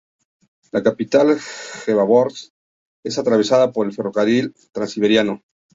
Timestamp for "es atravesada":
3.05-3.71